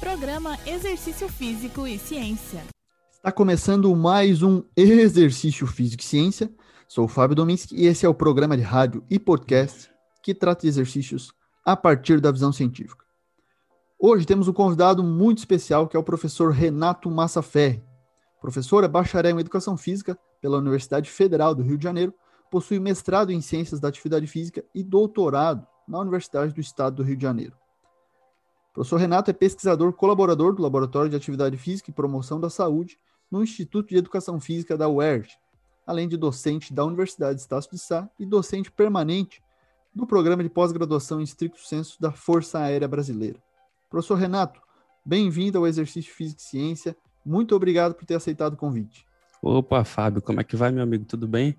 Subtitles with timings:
[0.00, 2.62] Programa Exercício Físico e Ciência.
[3.10, 6.50] Está começando mais um Exercício Físico e Ciência.
[6.86, 9.90] Sou o Fábio Dominski e esse é o programa de rádio e podcast
[10.22, 11.32] que trata de exercícios
[11.64, 13.06] a partir da visão científica.
[13.98, 17.82] Hoje temos um convidado muito especial que é o professor Renato Massaferri.
[18.38, 22.12] Professor é bacharel em Educação Física pela Universidade Federal do Rio de Janeiro,
[22.50, 27.16] possui mestrado em Ciências da Atividade Física e doutorado na Universidade do Estado do Rio
[27.16, 27.56] de Janeiro.
[28.76, 32.98] Professor Renato é pesquisador colaborador do Laboratório de Atividade Física e Promoção da Saúde
[33.30, 35.30] no Instituto de Educação Física da UERJ,
[35.86, 39.42] além de docente da Universidade de Estácio de Sá e docente permanente
[39.94, 43.42] do Programa de Pós-Graduação em Estricto Senso da Força Aérea Brasileira.
[43.88, 44.60] Professor Renato,
[45.02, 46.94] bem-vindo ao Exercício Físico e Ciência.
[47.24, 49.06] Muito obrigado por ter aceitado o convite.
[49.40, 51.06] Opa, Fábio, como é que vai, meu amigo?
[51.06, 51.58] Tudo bem?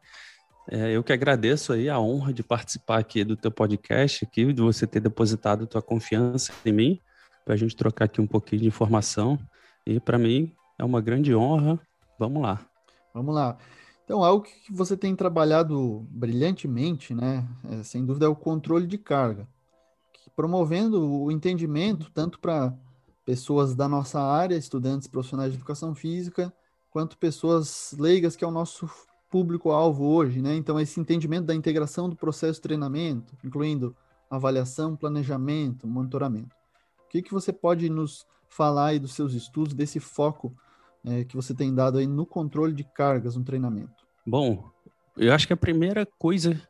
[0.70, 4.62] É, eu que agradeço aí a honra de participar aqui do teu podcast, aqui, de
[4.62, 7.02] você ter depositado tua confiança em mim,
[7.48, 9.40] para a gente trocar aqui um pouquinho de informação.
[9.86, 11.80] E para mim é uma grande honra.
[12.20, 12.60] Vamos lá.
[13.14, 13.58] Vamos lá.
[14.04, 18.98] Então, algo que você tem trabalhado brilhantemente, né, é, sem dúvida, é o controle de
[18.98, 19.48] carga,
[20.36, 22.74] promovendo o entendimento tanto para
[23.26, 26.54] pessoas da nossa área, estudantes profissionais de educação física,
[26.90, 28.90] quanto pessoas leigas, que é o nosso
[29.30, 30.54] público-alvo hoje, né?
[30.56, 33.96] Então, esse entendimento da integração do processo de treinamento, incluindo
[34.30, 36.57] avaliação, planejamento, monitoramento.
[37.08, 40.54] O que, que você pode nos falar aí dos seus estudos, desse foco
[41.06, 44.06] é, que você tem dado aí no controle de cargas no treinamento?
[44.26, 44.70] Bom,
[45.16, 46.62] eu acho que a primeira coisa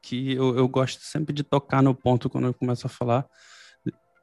[0.00, 3.28] que eu, eu gosto sempre de tocar no ponto quando eu começo a falar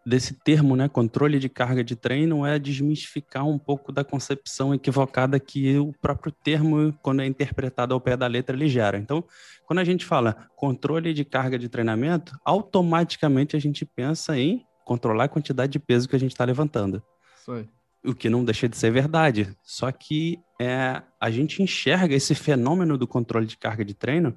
[0.04, 5.40] desse termo, né, controle de carga de treino, é desmistificar um pouco da concepção equivocada
[5.40, 8.98] que o próprio termo, quando é interpretado ao pé da letra, ele gera.
[8.98, 9.24] Então,
[9.68, 15.26] quando a gente fala controle de carga de treinamento, automaticamente a gente pensa em controlar
[15.26, 17.02] a quantidade de peso que a gente está levantando.
[17.46, 17.68] Foi.
[18.04, 19.56] O que não deixa de ser verdade.
[19.64, 24.36] Só que é, a gente enxerga esse fenômeno do controle de carga de treino,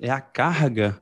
[0.00, 1.00] é a carga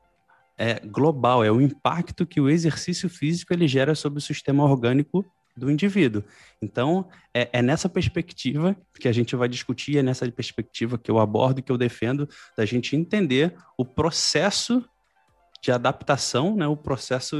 [0.57, 5.25] é, global, é o impacto que o exercício físico ele gera sobre o sistema orgânico
[5.55, 6.23] do indivíduo.
[6.61, 11.19] Então, é, é, nessa perspectiva que a gente vai discutir, é nessa perspectiva que eu
[11.19, 14.83] abordo, que eu defendo, da gente entender o processo
[15.61, 16.67] de adaptação, né?
[16.67, 17.37] O processo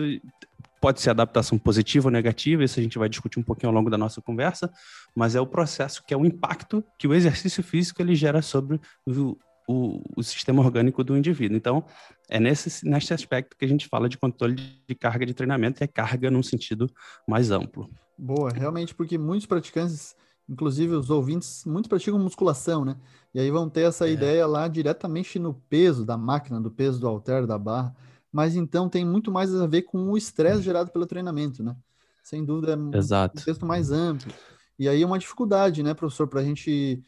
[0.79, 3.90] pode ser adaptação positiva ou negativa, isso a gente vai discutir um pouquinho ao longo
[3.90, 4.72] da nossa conversa,
[5.16, 8.79] mas é o processo que é o impacto que o exercício físico ele gera sobre
[9.06, 9.38] o,
[9.68, 11.56] o, o, sistema orgânico do indivíduo.
[11.56, 11.84] Então,
[12.29, 14.56] é nesse, nesse aspecto que a gente fala de controle
[14.88, 16.89] de carga de treinamento, e é carga num sentido
[17.28, 17.89] mais amplo.
[18.18, 20.16] Boa, realmente, porque muitos praticantes,
[20.47, 22.97] inclusive os ouvintes, muitos praticam musculação, né?
[23.34, 24.12] E aí vão ter essa é.
[24.12, 27.95] ideia lá diretamente no peso da máquina, do peso do halter, da barra,
[28.31, 31.75] mas então tem muito mais a ver com o estresse gerado pelo treinamento, né?
[32.23, 33.38] Sem dúvida, é Exato.
[33.38, 34.31] um contexto mais amplo.
[34.78, 37.03] E aí é uma dificuldade, né, professor, para a gente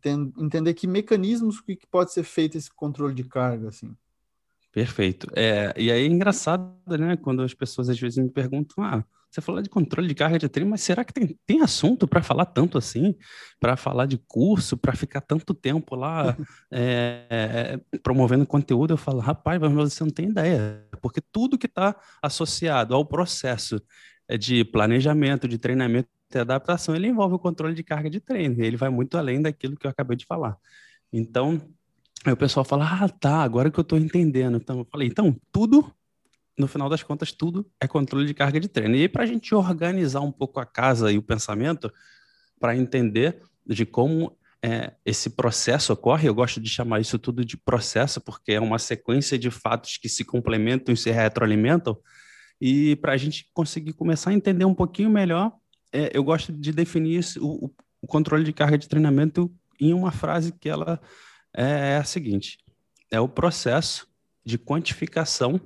[0.00, 3.96] tem, entender que mecanismos que pode ser feito esse controle de carga, assim.
[4.72, 5.28] Perfeito.
[5.34, 9.40] É, e aí é engraçado, né, quando as pessoas às vezes me perguntam, ah, você
[9.40, 12.46] falou de controle de carga de treino, mas será que tem, tem assunto para falar
[12.46, 13.14] tanto assim?
[13.60, 16.36] Para falar de curso, para ficar tanto tempo lá
[16.72, 18.94] é, promovendo conteúdo?
[18.94, 23.80] Eu falo, rapaz, mas você não tem ideia, porque tudo que está associado ao processo
[24.38, 28.62] de planejamento, de treinamento ter adaptação, ele envolve o controle de carga de treino.
[28.62, 30.56] Ele vai muito além daquilo que eu acabei de falar.
[31.12, 31.60] Então,
[32.24, 34.58] aí o pessoal fala: Ah, tá, agora que eu estou entendendo.
[34.58, 35.90] Então, eu falei: então, tudo,
[36.58, 38.96] no final das contas, tudo é controle de carga de treino.
[38.96, 41.92] E para a gente organizar um pouco a casa e o pensamento,
[42.58, 47.56] para entender de como é, esse processo ocorre, eu gosto de chamar isso tudo de
[47.56, 51.96] processo, porque é uma sequência de fatos que se complementam e se retroalimentam.
[52.60, 55.52] E para a gente conseguir começar a entender um pouquinho melhor
[55.92, 57.70] é, eu gosto de definir o,
[58.00, 61.00] o, controle de carga de treinamento em uma frase que ela
[61.54, 62.58] é, é a seguinte:
[63.10, 64.06] é o processo
[64.44, 65.60] de quantificação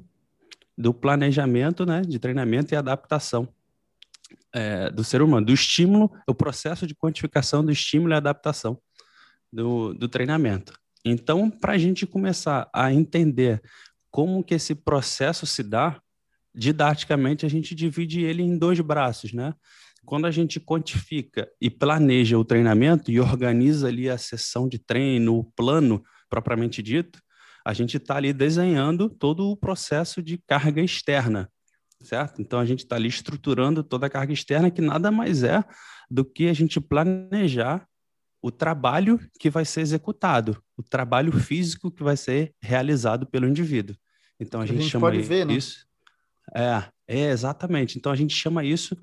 [0.83, 3.49] do planejamento, né, de treinamento e adaptação
[4.53, 8.77] é, do ser humano, do estímulo, o processo de quantificação do estímulo e adaptação
[9.53, 10.73] do, do treinamento.
[11.05, 13.63] Então, para a gente começar a entender
[14.11, 16.01] como que esse processo se dá,
[16.53, 19.55] didaticamente a gente divide ele em dois braços, né?
[20.05, 25.39] Quando a gente quantifica e planeja o treinamento e organiza ali a sessão de treino,
[25.39, 27.21] o plano propriamente dito,
[27.65, 31.51] a gente está ali desenhando todo o processo de carga externa,
[32.03, 32.41] certo?
[32.41, 35.65] Então a gente está ali estruturando toda a carga externa, que nada mais é
[36.11, 37.87] do que a gente planejar
[38.43, 43.97] o trabalho que vai ser executado, o trabalho físico que vai ser realizado pelo indivíduo.
[44.39, 45.55] Então a, a gente, gente, chama pode ver, né?
[45.55, 45.87] isso.
[46.55, 47.97] É, é exatamente.
[47.97, 48.97] Então a gente chama isso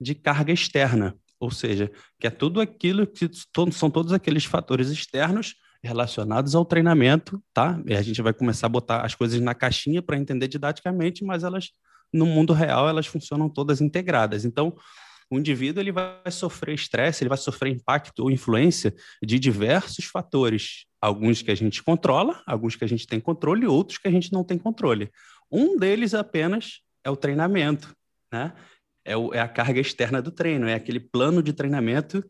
[0.00, 3.28] de carga externa, ou seja, que é tudo aquilo que
[3.72, 7.80] são todos aqueles fatores externos relacionados ao treinamento, tá?
[7.86, 11.44] E a gente vai começar a botar as coisas na caixinha para entender didaticamente, mas
[11.44, 11.70] elas
[12.12, 14.44] no mundo real elas funcionam todas integradas.
[14.44, 14.76] Então,
[15.30, 20.86] o indivíduo ele vai sofrer estresse, ele vai sofrer impacto ou influência de diversos fatores,
[21.00, 24.32] alguns que a gente controla, alguns que a gente tem controle, outros que a gente
[24.32, 25.10] não tem controle.
[25.50, 27.94] Um deles apenas é o treinamento,
[28.32, 28.52] né?
[29.04, 32.24] É, o, é a carga externa do treino, é aquele plano de treinamento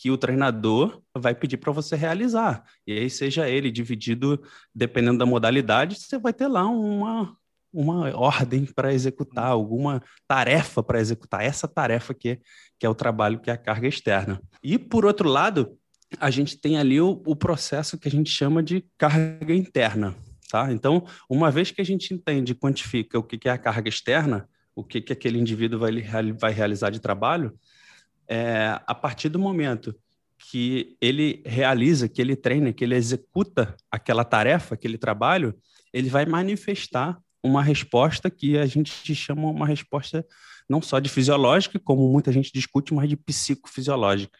[0.00, 2.64] que o treinador vai pedir para você realizar.
[2.86, 4.42] E aí, seja ele dividido,
[4.74, 7.36] dependendo da modalidade, você vai ter lá uma,
[7.70, 12.40] uma ordem para executar, alguma tarefa para executar, essa tarefa que,
[12.78, 14.40] que é o trabalho, que é a carga externa.
[14.62, 15.76] E, por outro lado,
[16.18, 20.16] a gente tem ali o, o processo que a gente chama de carga interna.
[20.50, 20.72] Tá?
[20.72, 23.90] Então, uma vez que a gente entende e quantifica o que, que é a carga
[23.90, 25.92] externa, o que, que aquele indivíduo vai,
[26.32, 27.54] vai realizar de trabalho,
[28.30, 29.92] é, a partir do momento
[30.38, 35.54] que ele realiza, que ele treina, que ele executa aquela tarefa, aquele trabalho,
[35.92, 40.24] ele vai manifestar uma resposta que a gente chama uma resposta
[40.68, 44.38] não só de fisiológica, como muita gente discute, mas de psicofisiológica.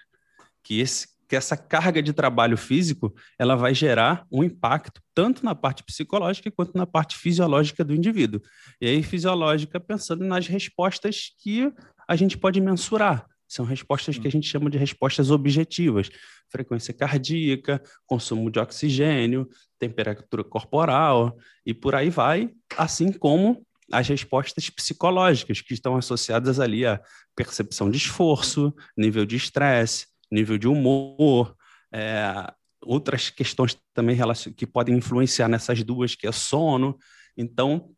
[0.62, 5.54] Que, esse, que essa carga de trabalho físico ela vai gerar um impacto tanto na
[5.54, 8.40] parte psicológica quanto na parte fisiológica do indivíduo.
[8.81, 11.72] E aí, fisiológica, pensando nas respostas que
[12.06, 13.30] a gente pode mensurar.
[13.50, 16.08] São respostas que a gente chama de respostas objetivas:
[16.49, 21.37] frequência cardíaca, consumo de oxigênio, temperatura corporal
[21.67, 22.49] e por aí vai,
[22.79, 27.02] assim como as respostas psicológicas que estão associadas ali à
[27.35, 31.56] percepção de esforço, nível de estresse, nível de humor,
[31.93, 34.17] é, outras questões também
[34.56, 36.96] que podem influenciar nessas duas, que é sono.
[37.37, 37.91] Então,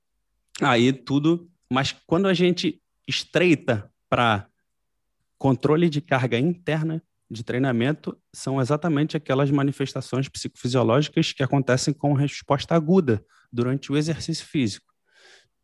[0.63, 1.47] aí tudo.
[1.71, 4.47] Mas quando a gente estreita para
[5.43, 12.77] controle de carga interna de treinamento são exatamente aquelas manifestações psicofisiológicas que acontecem com resposta
[12.77, 14.87] aguda durante o exercício físico.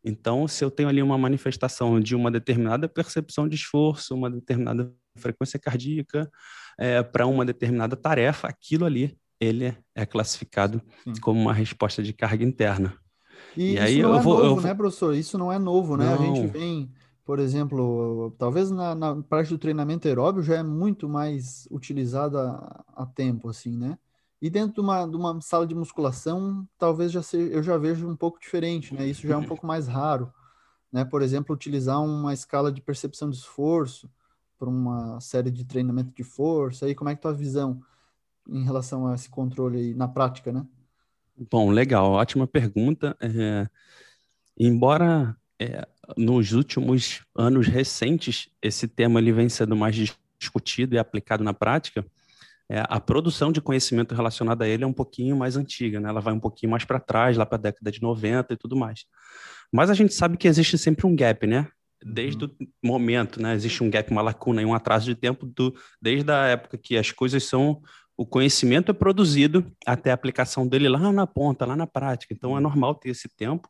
[0.03, 4.93] Então, se eu tenho ali uma manifestação de uma determinada percepção de esforço, uma determinada
[5.15, 6.29] frequência cardíaca
[6.77, 11.13] é, para uma determinada tarefa, aquilo ali ele é classificado Sim.
[11.21, 12.93] como uma resposta de carga interna.
[13.55, 14.63] E, e isso aí não eu é vou, novo, eu...
[14.65, 15.15] né, professor?
[15.15, 16.03] Isso não é novo, né?
[16.03, 16.13] Não.
[16.15, 16.91] A gente vem
[17.29, 22.39] por exemplo, talvez na, na, parte do treinamento aeróbio já é muito mais utilizada
[22.87, 23.99] há tempo, assim, né?
[24.41, 28.09] E dentro de uma, de uma sala de musculação, talvez já seja, eu já vejo
[28.09, 29.05] um pouco diferente, né?
[29.05, 30.33] Isso já é um pouco mais raro,
[30.91, 31.05] né?
[31.05, 34.09] Por exemplo, utilizar uma escala de percepção de esforço
[34.57, 36.87] para uma série de treinamento de força.
[36.87, 37.79] Aí, como é que tua visão
[38.47, 40.65] em relação a esse controle aí na prática, né?
[41.37, 43.15] Bom, legal, ótima pergunta.
[43.21, 43.69] É,
[44.57, 45.87] embora é,
[46.17, 49.95] nos últimos anos recentes, esse tema ele vem sendo mais
[50.39, 52.05] discutido e aplicado na prática.
[52.71, 56.09] É, a produção de conhecimento relacionado a ele é um pouquinho mais antiga, né?
[56.09, 58.75] ela vai um pouquinho mais para trás, lá para a década de 90 e tudo
[58.75, 59.05] mais.
[59.71, 61.67] Mas a gente sabe que existe sempre um gap, né?
[62.03, 62.51] Desde uhum.
[62.83, 63.53] o momento, né?
[63.53, 66.97] Existe um gap, uma lacuna e um atraso de tempo do, desde a época que
[66.97, 67.81] as coisas são
[68.19, 72.33] o conhecimento é produzido até a aplicação dele lá na ponta, lá na prática.
[72.33, 73.69] Então é normal ter esse tempo.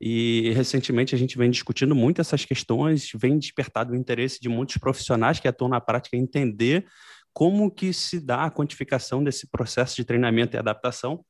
[0.00, 4.76] E recentemente a gente vem discutindo muito essas questões, vem despertado o interesse de muitos
[4.76, 6.86] profissionais que atuam na prática entender
[7.32, 11.24] como que se dá a quantificação desse processo de treinamento e adaptação.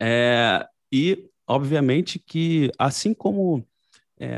[0.00, 3.66] É, e, obviamente, que assim como
[4.20, 4.36] é,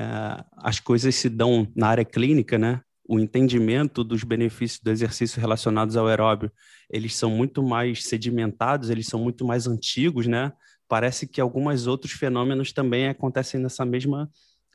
[0.57, 2.81] as coisas se dão na área clínica, né?
[3.09, 6.53] O entendimento dos benefícios do exercício relacionados ao aeróbio,
[6.89, 10.53] eles são muito mais sedimentados, eles são muito mais antigos, né?
[10.91, 14.29] Parece que alguns outros fenômenos também acontecem nessa mesma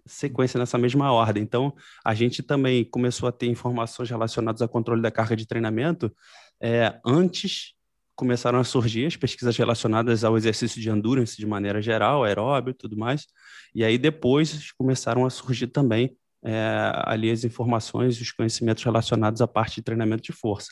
[0.06, 1.44] sequência, nessa mesma ordem.
[1.44, 1.74] Então,
[2.06, 6.10] a gente também começou a ter informações relacionadas ao controle da carga de treinamento
[6.62, 7.74] é, antes
[8.16, 12.74] começaram a surgir as pesquisas relacionadas ao exercício de endurance de maneira geral, aeróbio e
[12.74, 13.28] tudo mais,
[13.74, 19.42] e aí depois começaram a surgir também é, ali as informações e os conhecimentos relacionados
[19.42, 20.70] à parte de treinamento de força.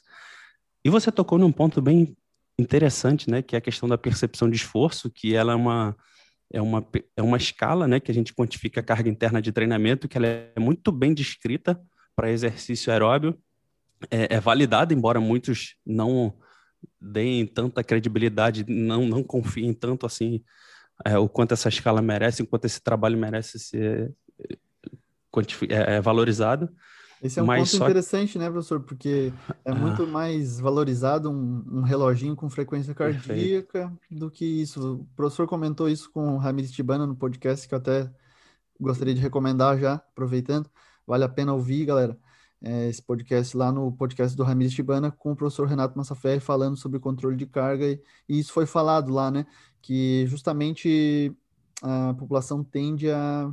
[0.85, 2.15] E você tocou num ponto bem
[2.57, 5.95] interessante, né, que é a questão da percepção de esforço, que ela é uma
[6.51, 10.07] é uma, é uma escala, né, que a gente quantifica a carga interna de treinamento,
[10.07, 11.81] que ela é muito bem descrita
[12.15, 13.35] para exercício aeróbio,
[14.11, 16.31] é, é validada, embora muitos não
[17.01, 20.43] deem tanta credibilidade, não, não confiem tanto assim
[21.05, 24.13] é, o quanto essa escala merece, o quanto esse trabalho merece ser
[25.69, 26.69] é, é valorizado.
[27.23, 28.81] Esse é um Mas ponto interessante, né, professor?
[28.81, 29.31] Porque
[29.63, 29.75] é ah.
[29.75, 33.99] muito mais valorizado um, um, reloginho com frequência cardíaca Perfeito.
[34.11, 34.95] do que isso.
[34.95, 38.11] O professor comentou isso com o Ramires Tibana no podcast, que eu até
[38.77, 40.69] gostaria de recomendar já, aproveitando.
[41.07, 42.17] Vale a pena ouvir, galera.
[42.61, 46.75] é, esse podcast lá no podcast do Ramires Tibana com o professor Renato Massaferri falando
[46.75, 49.45] sobre controle de carga e, e isso foi falado lá, né?
[49.81, 51.33] Que justamente
[51.81, 53.49] a população tende a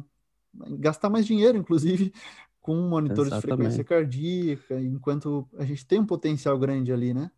[0.79, 2.13] gastar mais dinheiro, inclusive,
[2.61, 3.41] com monitores Exatamente.
[3.41, 7.31] de frequência cardíaca, enquanto a gente tem um potencial grande ali, né?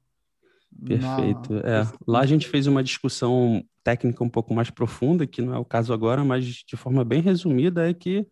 [0.85, 1.53] Perfeito.
[1.53, 1.61] Na...
[1.61, 1.87] É.
[2.07, 5.65] Lá a gente fez uma discussão técnica um pouco mais profunda, que não é o
[5.65, 8.27] caso agora, mas de forma bem resumida, é que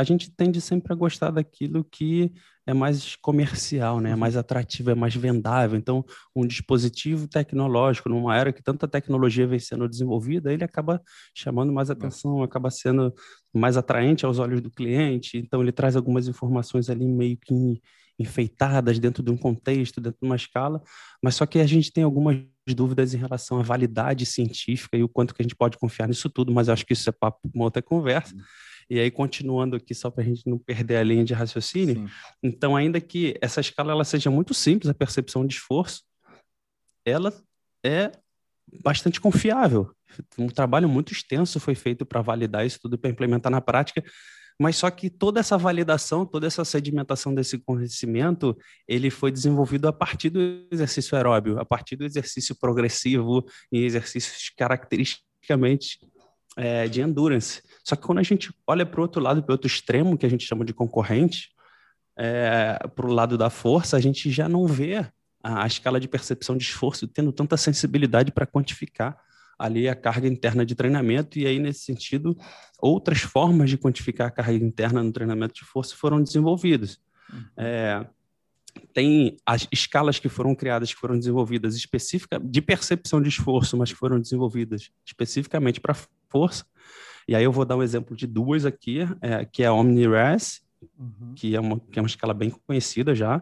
[0.00, 2.32] a gente tende sempre a gostar daquilo que
[2.66, 4.10] é mais comercial, né?
[4.10, 4.18] é uhum.
[4.18, 5.78] mais atrativo, é mais vendável.
[5.78, 6.04] Então,
[6.34, 11.02] um dispositivo tecnológico, numa era que tanta tecnologia vem sendo desenvolvida, ele acaba
[11.34, 13.12] chamando mais atenção, acaba sendo
[13.52, 15.36] mais atraente aos olhos do cliente.
[15.36, 17.80] Então, ele traz algumas informações ali meio que
[18.18, 20.82] enfeitadas dentro de um contexto, dentro de uma escala,
[21.22, 22.38] mas só que a gente tem algumas
[22.68, 26.28] dúvidas em relação à validade científica e o quanto que a gente pode confiar nisso
[26.28, 28.34] tudo, mas acho que isso é papo uma outra conversa.
[28.90, 32.08] E aí, continuando aqui, só para a gente não perder a linha de raciocínio, Sim.
[32.42, 36.02] então, ainda que essa escala ela seja muito simples, a percepção de esforço,
[37.04, 37.32] ela
[37.84, 38.10] é
[38.82, 39.94] bastante confiável.
[40.36, 44.02] Um trabalho muito extenso foi feito para validar isso tudo, para implementar na prática,
[44.60, 48.54] mas só que toda essa validação, toda essa sedimentação desse conhecimento,
[48.86, 53.42] ele foi desenvolvido a partir do exercício aeróbio, a partir do exercício progressivo
[53.72, 55.98] e exercícios caracteristicamente
[56.56, 57.62] é, de endurance.
[57.90, 60.24] Só que quando a gente olha para o outro lado, para o outro extremo, que
[60.24, 61.48] a gente chama de concorrente,
[62.16, 64.98] é, para o lado da força, a gente já não vê
[65.42, 69.18] a, a escala de percepção de esforço tendo tanta sensibilidade para quantificar
[69.58, 72.36] ali a carga interna de treinamento, e aí, nesse sentido,
[72.78, 77.00] outras formas de quantificar a carga interna no treinamento de força foram desenvolvidas.
[77.32, 77.44] Uhum.
[77.56, 78.06] É,
[78.94, 83.92] tem as escalas que foram criadas, que foram desenvolvidas específica de percepção de esforço, mas
[83.92, 85.96] que foram desenvolvidas especificamente para
[86.28, 86.64] força,
[87.30, 90.62] e aí eu vou dar um exemplo de duas aqui, é, que é a OmniRes,
[90.98, 91.32] uhum.
[91.36, 93.40] que, é uma, que é uma escala bem conhecida já,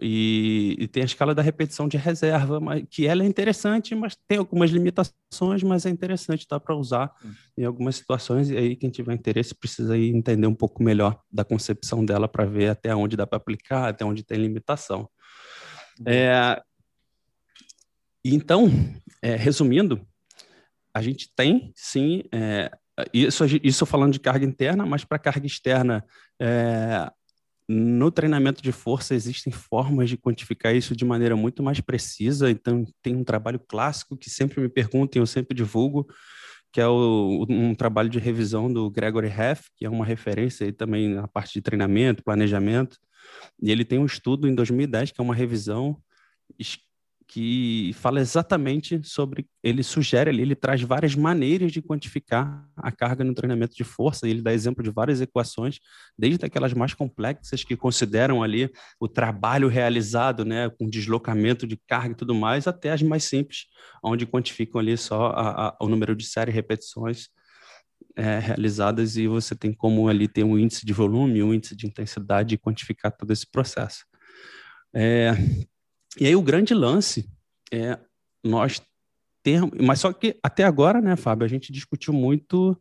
[0.00, 4.16] e, e, tem a escala da repetição de reserva, mas, que ela é interessante, mas
[4.28, 7.34] tem algumas limitações, mas é interessante tá, para usar uhum.
[7.58, 12.04] em algumas situações, e aí quem tiver interesse precisa entender um pouco melhor da concepção
[12.04, 15.10] dela para ver até onde dá para aplicar, até onde tem limitação.
[15.98, 16.04] Uhum.
[16.06, 16.62] É,
[18.24, 18.70] então,
[19.20, 20.00] é, resumindo,
[20.94, 22.70] a gente tem, sim, é,
[23.12, 26.04] isso, isso falando de carga interna, mas para carga externa,
[26.40, 27.10] é,
[27.68, 32.50] no treinamento de força existem formas de quantificar isso de maneira muito mais precisa.
[32.50, 36.06] Então, tem um trabalho clássico que sempre me perguntam, eu sempre divulgo,
[36.72, 40.72] que é o, um trabalho de revisão do Gregory Heff, que é uma referência aí
[40.72, 42.98] também na parte de treinamento, planejamento.
[43.62, 45.96] E ele tem um estudo em 2010 que é uma revisão
[47.32, 49.46] que fala exatamente sobre.
[49.62, 54.28] Ele sugere ali, ele traz várias maneiras de quantificar a carga no treinamento de força.
[54.28, 55.78] Ele dá exemplo de várias equações,
[56.18, 58.68] desde aquelas mais complexas que consideram ali
[58.98, 63.66] o trabalho realizado, né, com deslocamento de carga e tudo mais, até as mais simples,
[64.02, 67.28] onde quantificam ali só a, a, o número de série repetições.
[68.16, 71.86] É, realizadas e você tem como ali ter um índice de volume, um índice de
[71.86, 74.04] intensidade e quantificar todo esse processo.
[74.92, 75.32] É,
[76.18, 77.28] e aí o grande lance
[77.72, 77.98] é
[78.42, 78.82] nós
[79.42, 82.76] termos, mas só que até agora, né, Fábio, a gente discutiu muito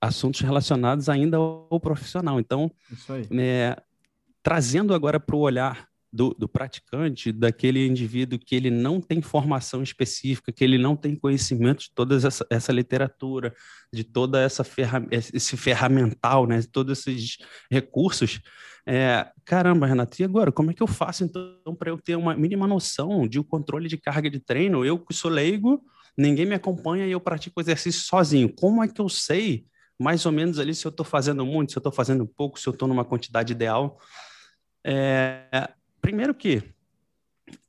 [0.00, 2.38] assuntos relacionados ainda ao profissional.
[2.38, 2.70] Então,
[3.30, 3.76] é,
[4.42, 9.82] trazendo agora para o olhar do, do, praticante, daquele indivíduo que ele não tem formação
[9.82, 13.54] específica, que ele não tem conhecimento de toda essa, essa literatura,
[13.92, 17.38] de toda essa ferra, esse ferramental, né, de todos esses
[17.70, 18.40] recursos.
[18.88, 20.52] É, caramba, Renato, e agora?
[20.52, 23.44] Como é que eu faço então para eu ter uma mínima noção de o um
[23.44, 24.84] controle de carga de treino?
[24.84, 25.82] Eu que sou leigo,
[26.16, 28.48] ninguém me acompanha e eu pratico exercício sozinho.
[28.54, 29.66] Como é que eu sei
[29.98, 32.68] mais ou menos ali se eu estou fazendo muito, se eu estou fazendo pouco, se
[32.68, 33.98] eu estou numa quantidade ideal?
[34.84, 35.68] É,
[36.00, 36.62] primeiro que,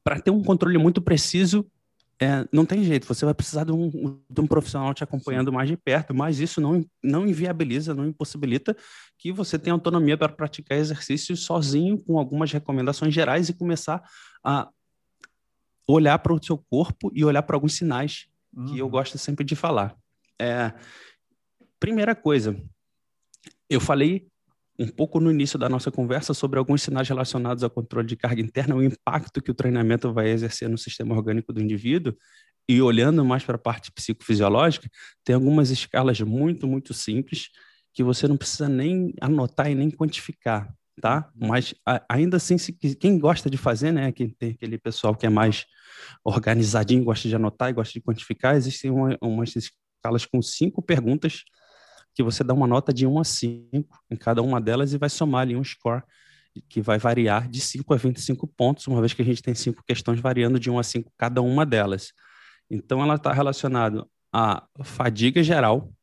[0.03, 1.65] para ter um controle muito preciso,
[2.19, 5.69] é, não tem jeito, você vai precisar de um, de um profissional te acompanhando mais
[5.69, 8.75] de perto, mas isso não, não inviabiliza, não impossibilita
[9.19, 14.03] que você tenha autonomia para praticar exercícios sozinho, com algumas recomendações gerais e começar
[14.43, 14.67] a
[15.87, 18.65] olhar para o seu corpo e olhar para alguns sinais uhum.
[18.65, 18.91] que eu uhum.
[18.91, 19.95] gosto sempre de falar.
[20.39, 20.73] É,
[21.79, 22.59] primeira coisa,
[23.69, 24.27] eu falei
[24.79, 28.41] um pouco no início da nossa conversa sobre alguns sinais relacionados ao controle de carga
[28.41, 32.15] interna, o impacto que o treinamento vai exercer no sistema orgânico do indivíduo.
[32.69, 34.89] E olhando mais para a parte psicofisiológica,
[35.23, 37.49] tem algumas escalas muito, muito simples
[37.93, 41.31] que você não precisa nem anotar e nem quantificar, tá?
[41.33, 41.73] Mas
[42.07, 45.65] ainda assim, se, quem gosta de fazer, né, quem tem aquele pessoal que é mais
[46.23, 51.43] organizadinho, gosta de anotar e gosta de quantificar, existem uma, umas escalas com cinco perguntas
[52.17, 55.07] que você dá uma nota de 1 a 5 em cada uma delas e vai
[55.07, 56.01] somar ali um score
[56.67, 59.83] que vai variar de 5 a 25 pontos, uma vez que a gente tem cinco
[59.85, 62.11] questões variando de 1 a 5 cada uma delas.
[62.71, 65.93] Então, ela está relacionada à fadiga geral.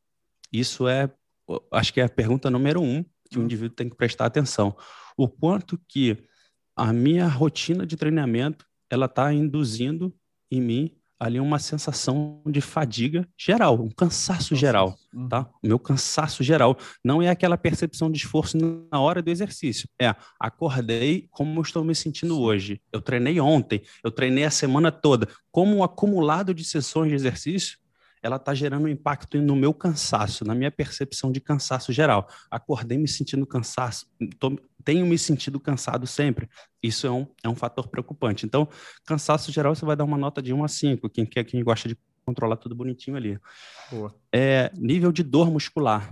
[0.53, 1.11] Isso é,
[1.69, 3.43] acho que é a pergunta número um que o uhum.
[3.43, 4.73] indivíduo tem que prestar atenção.
[5.17, 6.17] O quanto que
[6.77, 10.15] a minha rotina de treinamento ela está induzindo
[10.49, 15.29] em mim ali uma sensação de fadiga geral, um cansaço geral, uhum.
[15.29, 15.49] tá?
[15.63, 18.57] O meu cansaço geral não é aquela percepção de esforço
[18.91, 19.87] na hora do exercício.
[19.99, 22.81] É, acordei como estou me sentindo hoje.
[22.91, 25.27] Eu treinei ontem, eu treinei a semana toda.
[25.51, 27.77] Como um acumulado de sessões de exercício,
[28.25, 32.27] ela está gerando um impacto no meu cansaço, na minha percepção de cansaço geral.
[32.49, 34.07] Acordei me sentindo cansaço,
[34.39, 36.49] tô, tenho me sentido cansado sempre.
[36.81, 38.43] Isso é um, é um fator preocupante.
[38.43, 38.67] Então,
[39.05, 41.87] cansaço geral, você vai dar uma nota de 1 a 5, quem quer, quem gosta
[41.87, 43.39] de controlar tudo bonitinho ali.
[43.91, 44.11] Boa.
[44.33, 46.11] É, nível de dor muscular,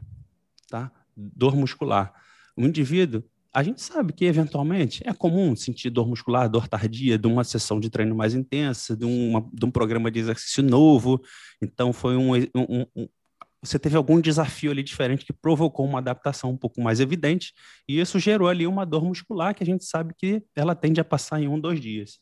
[0.70, 0.92] tá?
[1.18, 2.14] Dor muscular.
[2.56, 3.24] O indivíduo,
[3.54, 7.80] a gente sabe que, eventualmente, é comum sentir dor muscular, dor tardia de uma sessão
[7.80, 11.22] de treino mais intensa, de, uma, de um programa de exercício novo.
[11.62, 13.08] Então, foi um, um, um,
[13.62, 17.54] Você teve algum desafio ali diferente que provocou uma adaptação um pouco mais evidente,
[17.88, 21.06] e isso gerou ali uma dor muscular que a gente sabe que ela tende a
[21.06, 22.18] passar em um, dois dias.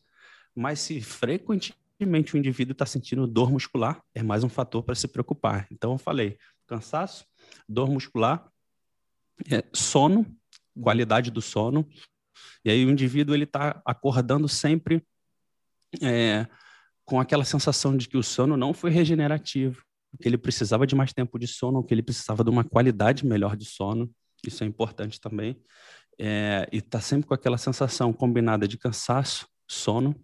[0.54, 5.08] Mas se frequentemente o indivíduo está sentindo dor muscular, é mais um fator para se
[5.08, 5.66] preocupar.
[5.72, 6.36] Então, eu falei:
[6.66, 7.24] cansaço,
[7.66, 8.46] dor muscular,
[9.50, 10.26] é, sono
[10.80, 11.88] qualidade do sono.
[12.64, 15.02] E aí o indivíduo ele está acordando sempre
[16.00, 16.46] é,
[17.04, 19.82] com aquela sensação de que o sono não foi regenerativo,
[20.20, 23.56] que ele precisava de mais tempo de sono, que ele precisava de uma qualidade melhor
[23.56, 24.10] de sono.
[24.46, 25.60] Isso é importante também.
[26.18, 30.14] É, e está sempre com aquela sensação combinada de cansaço, sono.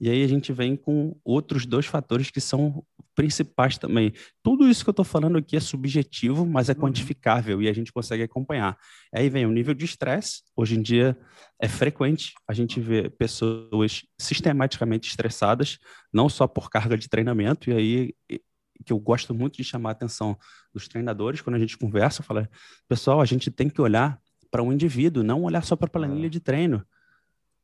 [0.00, 2.84] E aí a gente vem com outros dois fatores que são
[3.16, 4.12] principais também.
[4.42, 6.80] Tudo isso que eu estou falando aqui é subjetivo, mas é uhum.
[6.80, 8.78] quantificável e a gente consegue acompanhar.
[9.12, 10.42] Aí vem o nível de estresse.
[10.54, 11.18] Hoje em dia
[11.60, 15.78] é frequente a gente ver pessoas sistematicamente estressadas,
[16.12, 18.40] não só por carga de treinamento, e aí
[18.84, 20.38] que eu gosto muito de chamar a atenção
[20.72, 22.48] dos treinadores quando a gente conversa, fala,
[22.86, 26.26] pessoal, a gente tem que olhar para um indivíduo, não olhar só para a planilha
[26.26, 26.30] é.
[26.30, 26.84] de treino.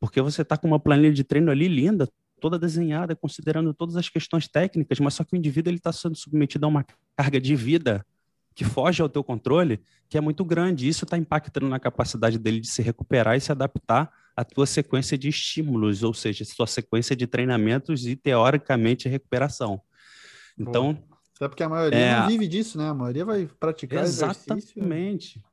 [0.01, 2.09] Porque você está com uma planilha de treino ali linda,
[2.42, 6.66] toda desenhada, considerando todas as questões técnicas, mas só que o indivíduo está sendo submetido
[6.66, 6.85] a uma
[7.16, 8.05] carga de vida
[8.52, 10.88] que foge ao teu controle, que é muito grande.
[10.88, 15.16] Isso está impactando na capacidade dele de se recuperar e se adaptar à tua sequência
[15.16, 19.81] de estímulos, ou seja, sua sequência de treinamentos e, teoricamente, recuperação.
[20.59, 20.98] Então...
[21.37, 22.20] Até porque a maioria é...
[22.20, 22.88] não vive disso, né?
[22.88, 24.72] A maioria vai praticar Exatamente.
[24.76, 25.44] Exatamente.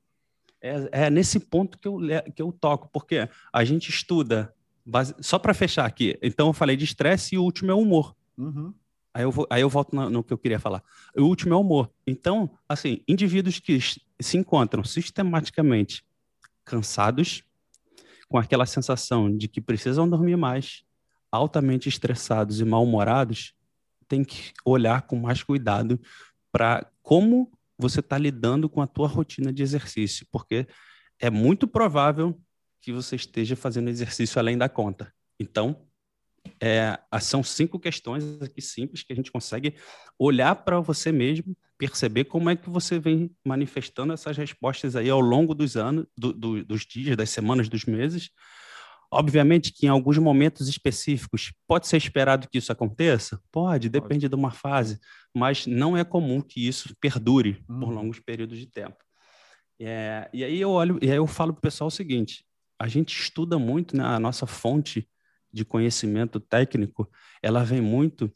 [0.62, 2.00] É, é, nesse ponto que eu,
[2.36, 4.54] que eu toco, porque a gente estuda
[4.90, 5.16] Base...
[5.20, 8.16] Só para fechar aqui, então eu falei de estresse e o último é o humor.
[8.38, 8.74] Uhum.
[9.14, 10.84] Aí, eu vou, aí eu volto no, no, que eu queria falar.
[11.16, 11.92] O último é o humor.
[12.06, 13.80] Então, assim, indivíduos que
[14.20, 16.04] se encontram sistematicamente
[16.64, 17.44] cansados,
[18.28, 20.84] com aquela sensação de que precisam dormir mais,
[21.32, 23.54] altamente estressados e mal-humorados,
[24.08, 26.00] tem que olhar com mais cuidado
[26.52, 30.68] para como você está lidando com a tua rotina de exercício, porque
[31.20, 32.40] é muito provável
[32.82, 35.14] que você esteja fazendo exercício além da conta.
[35.40, 35.88] Então,
[36.62, 39.76] é, são cinco questões aqui simples que a gente consegue
[40.18, 45.20] olhar para você mesmo, perceber como é que você vem manifestando essas respostas aí ao
[45.20, 48.30] longo dos anos, do, do, dos dias, das semanas, dos meses.
[49.12, 53.42] Obviamente que em alguns momentos específicos pode ser esperado que isso aconteça?
[53.52, 54.30] Pode, depende pode.
[54.30, 55.00] de uma fase,
[55.34, 57.90] mas não é comum que isso perdure por uhum.
[57.90, 58.98] longos períodos de tempo.
[59.82, 62.46] É, e aí eu olho, e aí eu falo para o pessoal o seguinte:
[62.80, 64.04] a gente estuda muito, né?
[64.04, 65.08] a nossa fonte
[65.52, 67.10] de conhecimento técnico,
[67.44, 68.32] ela vem muito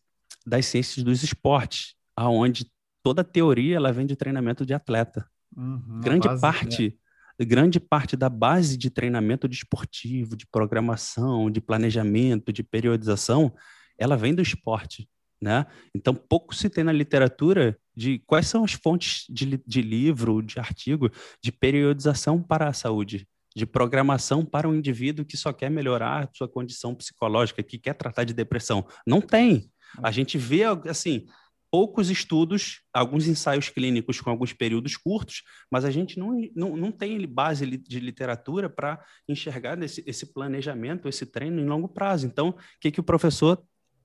[0.46, 2.70] das ciências dos esportes, aonde
[3.02, 5.26] toda a teoria ela vem de treinamento de atleta.
[5.56, 7.00] Uhum, grande base, parte,
[7.40, 7.46] né?
[7.46, 13.54] grande parte da base de treinamento desportivo, de, de programação, de planejamento, de periodização,
[13.98, 15.08] ela vem do esporte,
[15.40, 15.66] né?
[15.96, 20.60] Então pouco se tem na literatura de quais são as fontes de, de livro, de
[20.60, 26.30] artigo, de periodização para a saúde de programação para um indivíduo que só quer melhorar
[26.34, 28.86] sua condição psicológica, que quer tratar de depressão.
[29.06, 29.70] Não tem.
[30.02, 31.28] A gente vê, assim,
[31.74, 36.92] poucos estudos, alguns ensaios clínicos com alguns períodos curtos, mas a gente não, não, não
[36.92, 42.28] tem base de literatura para enxergar esse, esse planejamento, esse treino em longo prazo.
[42.28, 43.60] Então, o que, que o professor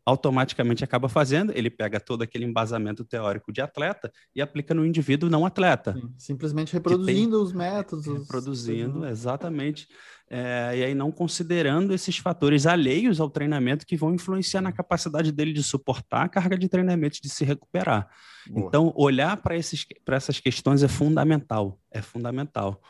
[0.09, 5.29] automaticamente acaba fazendo, ele pega todo aquele embasamento teórico de atleta e aplica no indivíduo
[5.29, 5.93] não atleta.
[5.93, 8.07] Sim, simplesmente reproduzindo tem, os métodos.
[8.07, 9.87] Reproduzindo, exatamente.
[10.31, 15.31] É, e aí não considerando esses fatores alheios ao treinamento que vão influenciar na capacidade
[15.31, 18.09] dele de suportar a carga de treinamento, de se recuperar.
[18.49, 18.67] Boa.
[18.67, 22.81] Então, olhar para essas questões é fundamental, é fundamental.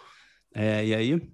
[0.55, 1.33] É, e aí,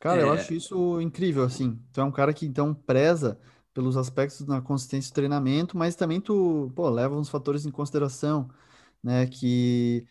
[0.00, 0.38] Cara, eu É.
[0.38, 1.76] acho isso incrível, assim.
[1.92, 3.36] Tu é um cara que então preza
[3.78, 8.50] pelos aspectos na consistência do treinamento, mas também tu, pô, leva uns fatores em consideração,
[9.00, 9.24] né?
[9.28, 10.04] Que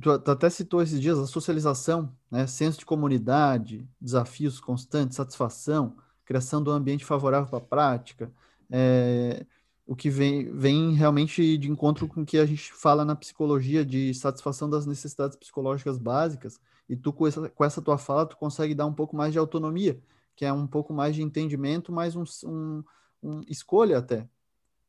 [0.00, 2.46] tu, tu até citou esses dias a socialização, né?
[2.46, 8.32] Senso de comunidade, desafios constantes, satisfação, criação do ambiente favorável para a prática,
[8.70, 9.44] é,
[9.84, 13.84] o que vem, vem realmente de encontro com o que a gente fala na psicologia
[13.84, 16.60] de satisfação das necessidades psicológicas básicas.
[16.88, 19.40] E tu, com essa, com essa tua fala, tu consegue dar um pouco mais de
[19.40, 20.00] autonomia,
[20.34, 22.84] que é um pouco mais de entendimento, mais um, um,
[23.22, 24.28] um escolha até.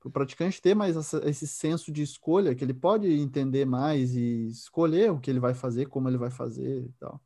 [0.04, 4.48] O praticante ter mais essa, esse senso de escolha, que ele pode entender mais e
[4.48, 7.22] escolher o que ele vai fazer, como ele vai fazer e tal.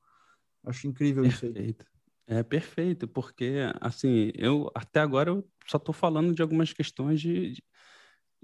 [0.64, 1.54] Acho incrível isso aí.
[1.54, 1.86] Perfeito.
[2.30, 7.52] É perfeito, porque assim, eu até agora eu só estou falando de algumas questões de,
[7.52, 7.64] de,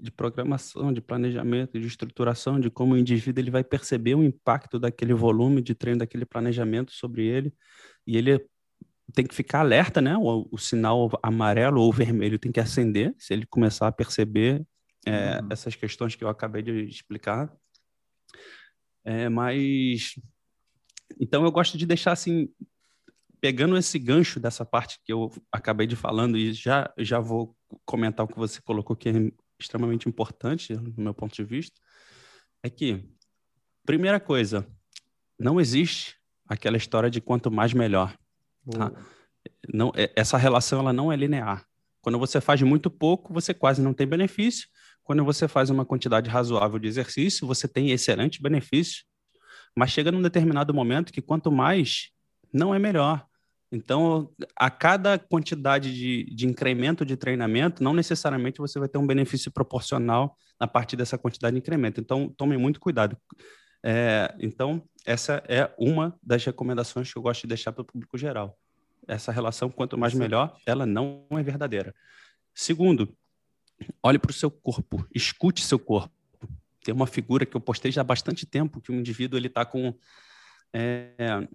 [0.00, 4.78] de programação, de planejamento, de estruturação, de como o indivíduo ele vai perceber o impacto
[4.78, 7.54] daquele volume de treino, daquele planejamento sobre ele,
[8.06, 8.32] e ele
[9.12, 10.16] tem que ficar alerta, né?
[10.16, 14.66] O, o sinal amarelo ou vermelho tem que acender se ele começar a perceber
[15.06, 15.48] é, Uhum.
[15.50, 17.54] essas questões que eu acabei de explicar.
[19.04, 20.18] É, mas
[21.20, 22.48] então eu gosto de deixar assim,
[23.40, 28.24] pegando esse gancho dessa parte que eu acabei de falando e já já vou comentar
[28.24, 31.78] o que você colocou que é extremamente importante no meu ponto de vista,
[32.62, 33.06] é que
[33.84, 34.66] primeira coisa,
[35.38, 36.16] não existe
[36.48, 38.16] aquela história de quanto mais melhor.
[38.70, 38.92] Tá.
[39.72, 41.64] Não, é- essa relação ela não é linear.
[42.00, 44.68] Quando você faz muito pouco, você quase não tem benefício.
[45.02, 49.04] Quando você faz uma quantidade razoável de exercício, você tem excelente benefício.
[49.76, 52.10] Mas chega num determinado momento que quanto mais,
[52.52, 53.26] não é melhor.
[53.72, 59.06] Então, a cada quantidade de, de incremento de treinamento, não necessariamente você vai ter um
[59.06, 62.00] benefício proporcional a partir dessa quantidade de incremento.
[62.00, 63.16] Então, tomem muito cuidado.
[63.82, 68.16] É, então, essa é uma das recomendações que eu gosto de deixar para o público
[68.18, 68.58] geral.
[69.06, 71.94] Essa relação, quanto mais melhor, ela não é verdadeira.
[72.54, 73.14] Segundo,
[74.02, 76.12] olhe para o seu corpo, escute seu corpo.
[76.82, 79.64] Tem uma figura que eu postei já há bastante tempo, que o indivíduo ele está
[79.64, 79.94] com...
[80.72, 81.46] é,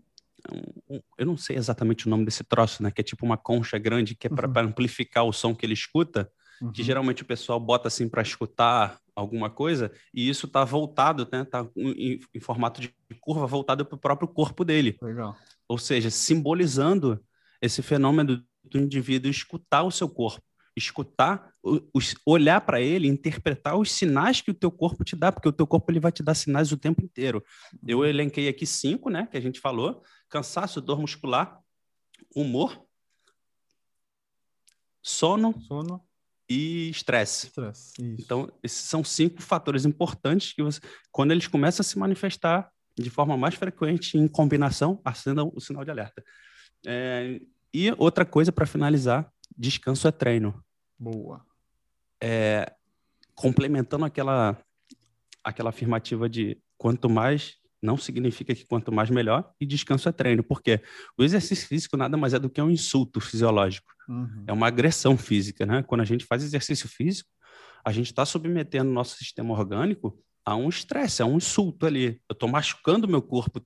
[0.52, 2.92] um- um- eu não sei exatamente o nome desse troço, né?
[2.92, 4.70] Que é tipo uma concha grande que é para Uhum.
[4.70, 6.32] amplificar o som que ele escuta
[6.74, 6.86] que Uhum.
[6.86, 11.46] geralmente o pessoal bota assim para escutar alguma coisa e isso está voltado, né?
[11.46, 15.36] Tá em, em formato de curva voltado para o próprio corpo dele, Legal.
[15.68, 17.24] ou seja, simbolizando
[17.62, 20.42] esse fenômeno do indivíduo escutar o seu corpo,
[20.76, 21.52] escutar,
[21.94, 25.54] os- olhar para ele, interpretar os sinais que o teu corpo te dá, porque o
[25.54, 27.44] teu corpo ele vai te dar sinais o tempo inteiro.
[27.86, 29.28] Eu elenquei aqui cinco, né?
[29.28, 31.60] Que a gente falou: cansaço, dor muscular,
[32.36, 32.86] humor,
[35.02, 36.04] sono Sono,
[36.50, 37.52] e estresse.
[38.20, 40.80] Então, esses são cinco fatores importantes que você,
[41.12, 45.86] quando eles começam a se manifestar de forma mais frequente em combinação, acendam o sinal
[45.86, 46.24] de alerta.
[46.86, 47.40] É,
[47.74, 50.64] e outra coisa para finalizar, descanso é treino.
[50.98, 51.46] Boa.
[53.36, 54.58] Complementando aquela
[55.42, 60.44] aquela afirmativa de quanto mais não significa que quanto mais melhor e descanso é treino,
[60.44, 60.82] porque
[61.18, 63.94] o exercício físico nada mais é do que um insulto fisiológico.
[64.08, 64.44] Uhum.
[64.48, 65.84] é uma agressão física, né?
[65.84, 67.30] Quando a gente faz exercício físico,
[67.86, 72.20] a gente está submetendo nosso sistema orgânico a um estresse, a um insulto ali.
[72.28, 73.62] Eu estou machucando o meu corpo.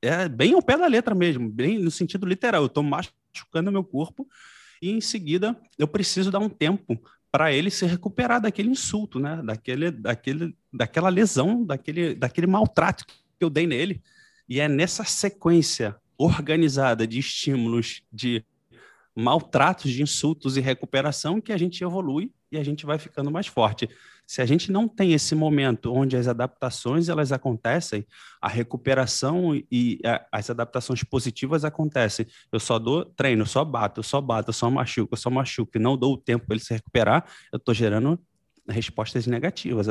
[0.00, 2.62] É bem ao pé da letra mesmo, bem no sentido literal.
[2.62, 4.28] Eu estou machucando o meu corpo
[4.80, 9.42] e em seguida eu preciso dar um tempo para ele se recuperar daquele insulto, né?
[9.44, 14.02] Daquele, daquele, daquela lesão, daquele, daquele maltrato que eu dei nele.
[14.48, 18.44] E é nessa sequência organizada de estímulos, de
[19.18, 23.48] maltratos, de insultos e recuperação que a gente evolui e a gente vai ficando mais
[23.48, 23.88] forte.
[24.24, 28.06] Se a gente não tem esse momento onde as adaptações elas acontecem,
[28.40, 32.26] a recuperação e a, as adaptações positivas acontecem.
[32.52, 36.12] Eu só dou treino, só bato, só bato, só machuco, só machuco e não dou
[36.12, 38.20] o tempo para ele se recuperar, eu estou gerando
[38.68, 39.86] respostas negativas,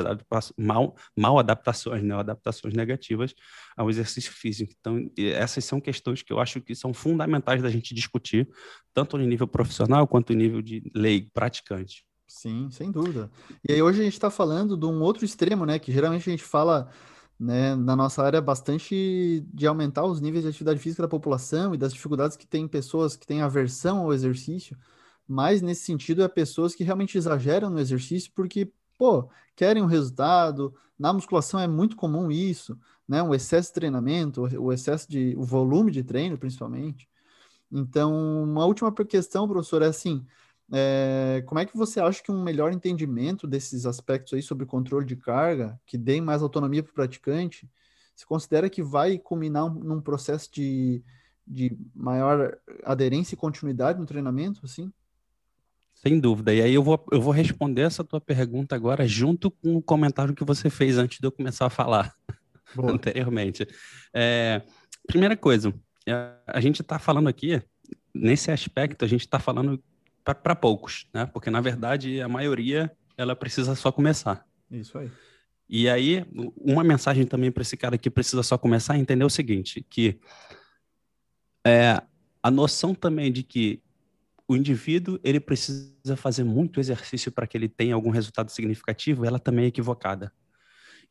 [0.57, 2.15] mal, mal adaptações, né?
[2.15, 3.33] adaptações negativas
[3.75, 4.73] ao exercício físico.
[4.79, 8.47] Então, essas são questões que eu acho que são fundamentais da gente discutir,
[8.93, 12.05] tanto no nível profissional quanto no nível de lei praticante.
[12.27, 13.31] Sim, sem dúvida.
[13.67, 15.79] E aí hoje a gente está falando de um outro extremo, né?
[15.79, 16.89] Que geralmente a gente fala,
[17.39, 21.77] né, na nossa área bastante de aumentar os níveis de atividade física da população e
[21.77, 24.77] das dificuldades que tem pessoas que têm aversão ao exercício,
[25.27, 30.73] mas nesse sentido é pessoas que realmente exageram no exercício porque, pô, querem um resultado.
[30.97, 33.21] Na musculação é muito comum isso, né?
[33.23, 37.07] O excesso de treinamento, o excesso de, o volume de treino, principalmente.
[37.71, 40.25] Então, uma última questão, professor, é assim.
[40.71, 45.05] É, como é que você acha que um melhor entendimento desses aspectos aí sobre controle
[45.05, 47.69] de carga, que deem mais autonomia para o praticante,
[48.15, 51.03] se considera que vai culminar um- num processo de,
[51.45, 54.91] de maior aderência e continuidade no treinamento, assim?
[56.01, 56.53] Sem dúvida.
[56.53, 60.35] E aí eu vou, eu vou responder essa tua pergunta agora junto com o comentário
[60.35, 62.13] que você fez antes de eu começar a falar
[62.75, 62.91] Boa.
[62.91, 63.67] anteriormente.
[64.13, 64.61] É,
[65.07, 65.73] primeira coisa,
[66.05, 67.61] é, a gente está falando aqui,
[68.13, 69.81] nesse aspecto, a gente está falando
[70.23, 71.25] para poucos, né?
[71.25, 74.45] Porque, na verdade, a maioria, ela precisa só começar.
[74.69, 75.09] Isso aí.
[75.69, 79.29] E aí, uma mensagem também para esse cara que precisa só começar a entender o
[79.29, 80.19] seguinte, que
[81.65, 82.01] é,
[82.41, 83.81] a noção também de que
[84.47, 89.39] o indivíduo ele precisa fazer muito exercício para que ele tenha algum resultado significativo, ela
[89.39, 90.31] também é equivocada.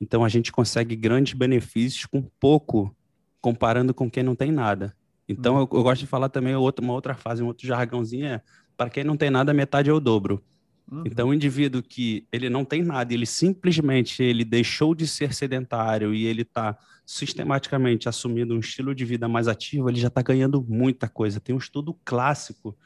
[0.01, 2.95] Então a gente consegue grandes benefícios com pouco,
[3.41, 4.97] comparando com quem não tem nada.
[5.29, 5.61] Então uhum.
[5.61, 8.43] eu, eu, gosto de falar também outra, uma outra fase, um outro jargãozinho é
[8.77, 10.43] para quem não tem nada, metade é o dobro.
[10.91, 11.03] Uhum.
[11.05, 16.15] Então, o indivíduo que ele não tem nada, ele simplesmente ele deixou de ser sedentário
[16.15, 20.65] e ele está sistematicamente assumindo um estilo de vida mais ativo, ele já está ganhando
[20.69, 21.41] muita coisa.
[21.41, 22.77] Tem um estudo clássico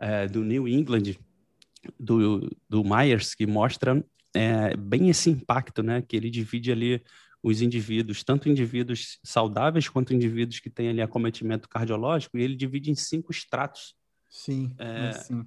[0.00, 1.16] é, do New England,
[1.98, 6.02] do, do Myers, que mostra é, bem esse impacto, né?
[6.02, 7.02] Que ele divide ali
[7.42, 12.90] os indivíduos, tanto indivíduos saudáveis quanto indivíduos que têm ali acometimento cardiológico, e ele divide
[12.90, 13.94] em cinco estratos
[14.30, 15.44] Sim, é, sim.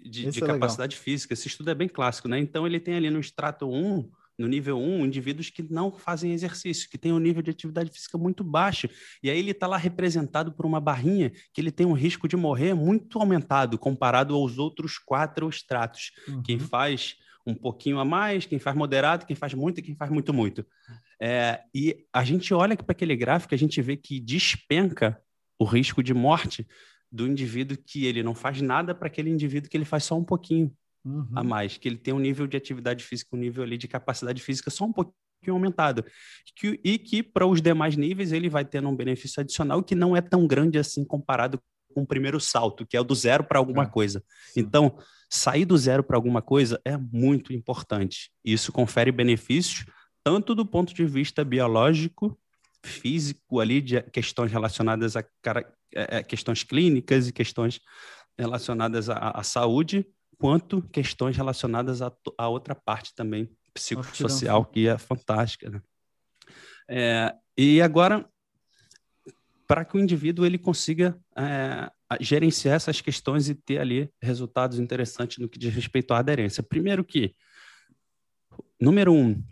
[0.00, 1.04] de, de é capacidade legal.
[1.04, 1.34] física.
[1.34, 2.38] Esse estudo é bem clássico, né?
[2.38, 4.08] Então, ele tem ali no extrato 1,
[4.40, 8.16] no nível 1, indivíduos que não fazem exercício, que têm um nível de atividade física
[8.16, 8.88] muito baixo.
[9.22, 12.36] E aí ele está lá representado por uma barrinha que ele tem um risco de
[12.36, 16.12] morrer muito aumentado comparado aos outros quatro estratos.
[16.26, 16.42] Uhum.
[16.42, 20.10] Quem faz um pouquinho a mais, quem faz moderado, quem faz muito e quem faz
[20.10, 20.64] muito, muito.
[21.20, 25.20] É, e a gente olha para aquele gráfico, a gente vê que despenca
[25.58, 26.66] o risco de morte
[27.12, 30.24] do indivíduo que ele não faz nada para aquele indivíduo que ele faz só um
[30.24, 31.28] pouquinho uhum.
[31.34, 34.42] a mais, que ele tem um nível de atividade física, um nível ali de capacidade
[34.42, 35.14] física só um pouquinho
[35.48, 36.04] aumentado.
[36.56, 40.16] Que, e que para os demais níveis ele vai tendo um benefício adicional que não
[40.16, 41.60] é tão grande assim comparado
[41.94, 43.86] com o primeiro salto, que é o do zero para alguma é.
[43.86, 44.22] coisa.
[44.52, 44.60] Sim.
[44.60, 44.96] Então,
[45.28, 48.30] sair do zero para alguma coisa é muito importante.
[48.44, 49.84] Isso confere benefícios
[50.22, 52.38] tanto do ponto de vista biológico,
[52.84, 55.24] físico ali de questões relacionadas a
[55.94, 57.80] é, é, questões clínicas e questões
[58.38, 60.06] relacionadas à, à saúde,
[60.40, 65.68] quanto questões relacionadas à, à outra parte também psicossocial, que é fantástica.
[65.68, 65.82] Né?
[66.88, 68.26] É, e agora,
[69.68, 71.90] para que o indivíduo ele consiga é,
[72.22, 76.62] gerenciar essas questões e ter ali resultados interessantes no que diz respeito à aderência.
[76.62, 77.36] Primeiro que,
[78.80, 79.44] número um,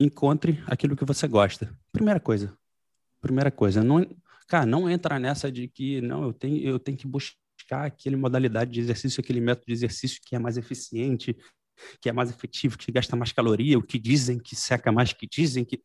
[0.00, 1.72] encontre aquilo que você gosta.
[1.92, 2.52] Primeira coisa.
[3.20, 4.04] Primeira coisa, não,
[4.48, 8.70] Cara, não entra nessa de que não, eu tenho, eu tenho que buscar aquele modalidade
[8.70, 11.36] de exercício, aquele método de exercício que é mais eficiente,
[12.00, 15.26] que é mais efetivo, que gasta mais caloria, o que dizem que seca mais, que
[15.26, 15.82] dizem que.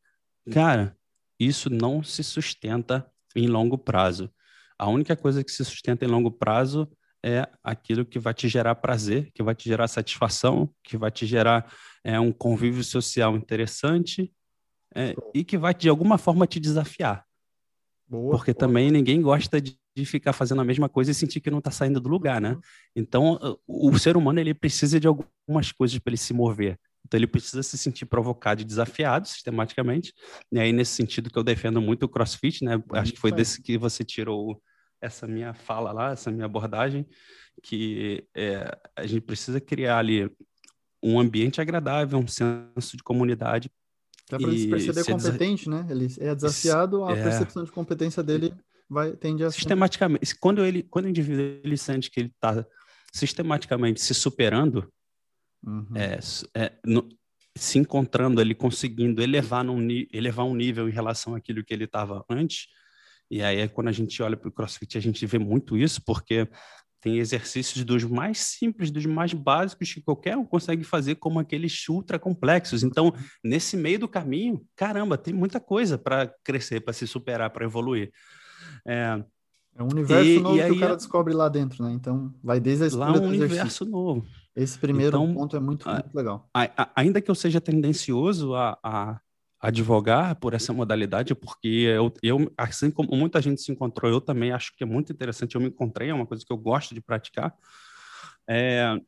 [0.51, 0.95] Cara,
[1.39, 4.31] isso não se sustenta em longo prazo.
[4.77, 6.89] A única coisa que se sustenta em longo prazo
[7.23, 11.25] é aquilo que vai te gerar prazer, que vai te gerar satisfação, que vai te
[11.25, 11.71] gerar
[12.03, 14.33] é, um convívio social interessante
[14.95, 17.25] é, e que vai, de alguma forma, te desafiar.
[18.09, 18.59] Boa, porque boa.
[18.59, 21.69] também ninguém gosta de, de, ficar fazendo a mesma coisa e sentir que não está
[21.69, 22.53] saindo do lugar, né?
[22.53, 22.61] Uhum.
[22.95, 26.79] Então, o, o ser humano ele precisa de algumas coisas para ele se mover.
[27.05, 30.13] Então, ele precisa se sentir provocado e desafiado sistematicamente.
[30.51, 32.81] E aí, nesse sentido que eu defendo muito o CrossFit, né?
[32.93, 34.59] Acho que foi desse que você tirou
[34.99, 37.05] essa minha fala lá, essa minha abordagem,
[37.61, 40.29] que é, a gente precisa criar ali
[41.01, 43.71] um ambiente agradável, um senso de comunidade
[44.29, 45.87] Dá para ele se perceber competente, né?
[45.89, 47.23] Ele é desafiado, a é...
[47.23, 48.53] percepção de competência dele
[48.89, 50.35] vai tende a sistematicamente.
[50.35, 52.65] Quando ele, quando o indivíduo ele sente que ele está
[53.11, 54.91] sistematicamente se superando,
[55.65, 55.87] uhum.
[55.95, 56.19] é,
[56.55, 57.09] é, no,
[57.55, 59.79] se encontrando, ele conseguindo elevar, num,
[60.13, 62.67] elevar um nível em relação àquilo que ele estava antes.
[63.31, 66.47] E aí, quando a gente olha para o CrossFit, a gente vê muito isso, porque
[67.01, 71.87] tem exercícios dos mais simples, dos mais básicos que qualquer um consegue fazer, como aqueles
[71.87, 72.83] ultra complexos.
[72.83, 77.65] Então, nesse meio do caminho, caramba, tem muita coisa para crescer, para se superar, para
[77.65, 78.11] evoluir.
[78.85, 79.23] É,
[79.77, 81.91] é um universo e, novo e que o cara descobre lá dentro, né?
[81.93, 84.25] Então, vai desde a escolha Lá um universo novo.
[84.55, 86.49] Esse primeiro então, ponto é muito, muito legal.
[86.53, 89.19] A, a, ainda que eu seja tendencioso a, a
[89.59, 94.51] advogar por essa modalidade, porque eu, eu, assim como muita gente se encontrou, eu também
[94.51, 97.01] acho que é muito interessante, eu me encontrei, é uma coisa que eu gosto de
[97.01, 97.53] praticar,
[98.47, 98.99] é,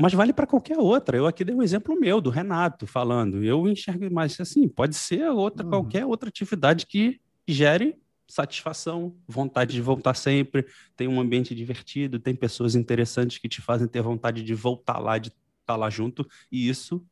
[0.00, 1.16] mas vale para qualquer outra.
[1.16, 5.28] Eu aqui dei um exemplo meu, do Renato, falando, eu enxergo mais assim, pode ser
[5.28, 5.70] outra, uhum.
[5.70, 7.98] qualquer outra atividade que gere
[8.30, 10.64] satisfação, vontade de voltar sempre,
[10.96, 15.18] tem um ambiente divertido, tem pessoas interessantes que te fazem ter vontade de voltar lá,
[15.18, 17.04] de estar lá junto, e isso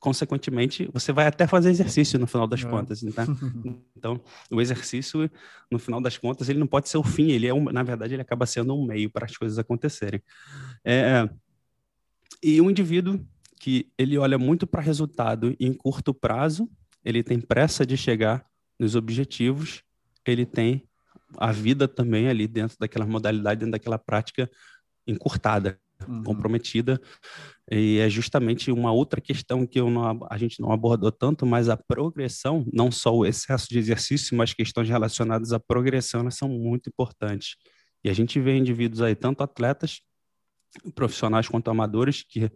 [0.00, 2.68] consequentemente, você vai até fazer exercício no final das é.
[2.68, 3.02] contas.
[3.02, 3.24] Então,
[3.94, 5.30] então, o exercício,
[5.70, 8.14] no final das contas, ele não pode ser o fim, ele é, um, na verdade,
[8.14, 10.22] ele acaba sendo um meio para as coisas acontecerem.
[10.82, 11.28] É,
[12.42, 13.20] e um indivíduo
[13.60, 16.68] que ele olha muito para resultado em curto prazo,
[17.04, 18.44] ele tem pressa de chegar
[18.78, 19.82] nos objetivos,
[20.26, 20.88] ele tem
[21.36, 24.50] a vida também ali dentro daquela modalidade, dentro daquela prática
[25.06, 26.22] encurtada, uhum.
[26.22, 27.00] comprometida.
[27.70, 31.76] E é justamente uma outra questão que não, a gente não abordou tanto, mas a
[31.76, 36.88] progressão, não só o excesso de exercício, mas questões relacionadas à progressão, elas são muito
[36.88, 37.56] importantes.
[38.02, 40.00] E a gente vê indivíduos aí, tanto atletas,
[40.94, 42.50] profissionais quanto amadores, que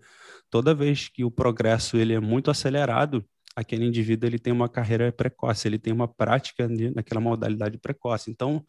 [0.50, 5.12] toda vez que o progresso ele é muito acelerado, aquele indivíduo ele tem uma carreira
[5.12, 8.30] precoce, ele tem uma prática naquela modalidade precoce.
[8.30, 8.64] Então,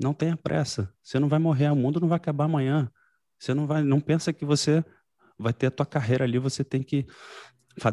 [0.00, 0.92] não tenha pressa.
[1.02, 2.90] Você não vai morrer, o mundo não vai acabar amanhã.
[3.46, 4.84] Você não vai, não pensa que você
[5.38, 7.06] vai ter a tua carreira ali, você tem que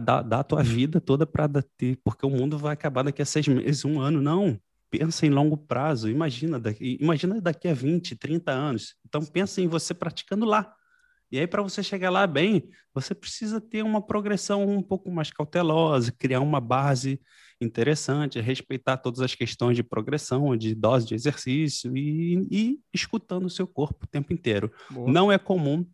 [0.01, 3.25] dar, dar a tua vida toda para ter, porque o mundo vai acabar daqui a
[3.25, 4.19] seis meses, um ano.
[4.19, 6.09] Não, pensa em longo prazo.
[6.09, 8.95] Imagina daqui, imagina daqui a 20, 30 anos.
[9.05, 10.73] Então pensa em você praticando lá.
[11.31, 15.29] E aí, para você chegar lá bem, você precisa ter uma progressão um pouco mais
[15.29, 17.21] cautelosa, criar uma base
[17.63, 23.49] interessante, respeitar todas as questões de progressão, de dose de exercício e, e escutando o
[23.49, 24.71] seu corpo o tempo inteiro.
[24.89, 25.11] Boa.
[25.11, 25.85] Não é comum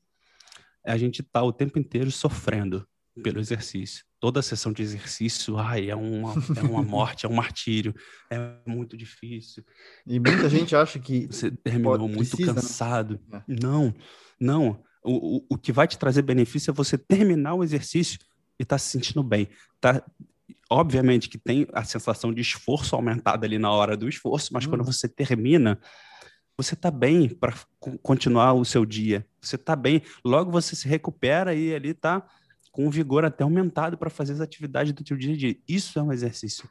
[0.86, 2.88] a gente estar tá o tempo inteiro sofrendo
[3.22, 4.06] pelo exercício.
[4.20, 7.94] Toda sessão de exercício, ai, é uma, é uma morte, é um martírio,
[8.30, 9.64] é muito difícil.
[10.06, 12.62] E muita gente acha que você terminou pode, muito precisa, né?
[12.62, 13.20] cansado.
[13.28, 13.44] Né?
[13.48, 13.94] Não,
[14.40, 14.84] não.
[15.04, 18.20] O, o, o que vai te trazer benefício é você terminar o exercício
[18.60, 19.48] e estar tá se sentindo bem.
[19.80, 20.04] Tá,
[20.70, 24.70] obviamente que tem a sensação de esforço aumentada ali na hora do esforço, mas hum.
[24.70, 25.80] quando você termina,
[26.56, 27.56] você está bem para
[28.04, 29.26] continuar o seu dia.
[29.42, 32.26] Você está bem, logo você se recupera e ali está
[32.72, 35.58] com vigor até aumentado para fazer as atividades do seu dia a dia.
[35.68, 36.70] Isso é um exercício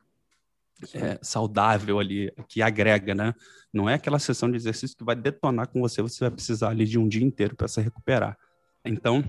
[0.95, 3.35] é, saudável ali, que agrega, né?
[3.73, 6.85] Não é aquela sessão de exercício que vai detonar com você, você vai precisar ali
[6.85, 8.39] de um dia inteiro para se recuperar.
[8.85, 9.25] Então,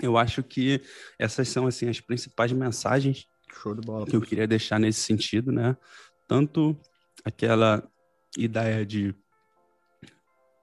[0.00, 0.80] eu acho que
[1.18, 3.26] essas são assim as principais mensagens
[4.06, 5.76] que eu queria deixar nesse sentido, né?
[6.26, 6.78] Tanto
[7.24, 7.82] aquela
[8.36, 9.14] ideia de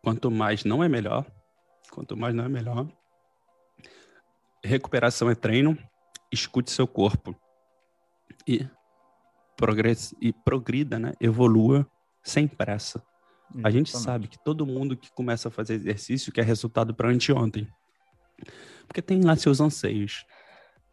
[0.02, 1.26] quanto mais não é melhor,
[1.92, 2.88] quanto mais não é melhor.
[4.64, 5.78] Recuperação é treino,
[6.32, 7.36] escute seu corpo.
[8.48, 8.68] E
[9.58, 11.14] progress, e progrida, né?
[11.20, 11.90] Evolua
[12.24, 13.04] sem pressa.
[13.64, 17.68] A gente sabe que todo mundo que começa a fazer exercício quer resultado para anteontem.
[18.88, 20.26] Porque tem lá seus anseios.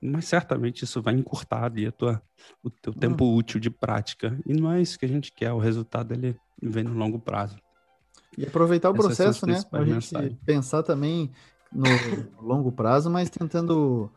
[0.03, 2.21] Mas certamente isso vai encurtar ali a tua,
[2.63, 4.37] o teu tempo útil de prática.
[4.45, 5.53] E não é isso que a gente quer.
[5.53, 7.57] O resultado ele vem no longo prazo.
[8.37, 9.63] E aproveitar o Essas processo, né?
[9.73, 11.31] A gente pensar também
[11.71, 11.85] no
[12.43, 14.11] longo prazo, mas tentando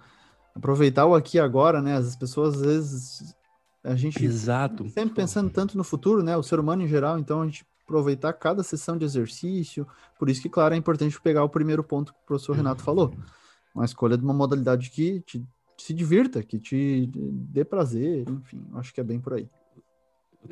[0.56, 1.96] aproveitar o aqui e agora, né?
[1.96, 3.36] As pessoas às vezes
[3.84, 4.90] a gente Exato.
[4.90, 6.36] sempre pensando tanto no futuro, né?
[6.36, 9.88] O ser humano em geral, então a gente aproveitar cada sessão de exercício.
[10.18, 13.14] Por isso que, claro, é importante pegar o primeiro ponto que o professor Renato falou.
[13.76, 15.46] Uma escolha de uma modalidade que te,
[15.78, 19.50] se divirta, que te dê prazer, enfim, acho que é bem por aí.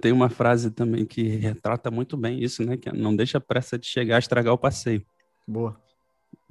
[0.02, 2.78] Tem uma frase também que retrata muito bem isso, né?
[2.78, 5.06] Que não deixa a pressa de chegar a estragar o passeio.
[5.48, 5.80] Boa.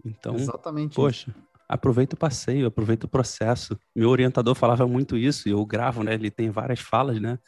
[0.05, 3.79] Então, Exatamente poxa, isso aproveita o passeio, aproveita o processo.
[3.97, 6.13] Meu orientador falava muito isso, e eu gravo, né?
[6.13, 7.39] Ele tem várias falas, né?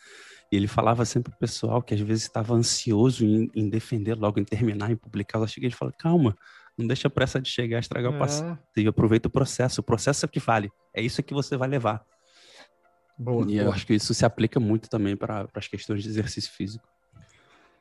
[0.51, 4.41] E ele falava sempre pro pessoal que às vezes estava ansioso em, em, defender logo,
[4.41, 5.39] em terminar, em publicar.
[5.41, 6.35] Eu cheguei e falei, calma,
[6.77, 8.17] não deixa a pressa de chegar, estragar é.
[8.17, 8.89] o passeio.
[8.89, 9.81] Aproveita o processo.
[9.81, 10.71] O processo é o que vale.
[10.93, 12.05] É isso que você vai levar.
[13.17, 13.63] Boa, e boa.
[13.63, 16.87] eu acho que isso se aplica muito também para as questões de exercício físico.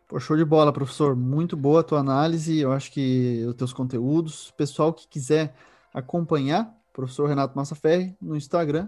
[0.07, 1.15] Pô, show de bola, professor.
[1.15, 2.59] Muito boa a tua análise.
[2.59, 4.51] Eu acho que os teus conteúdos.
[4.51, 5.55] Pessoal que quiser
[5.93, 8.87] acompanhar professor Renato Massaferri no Instagram.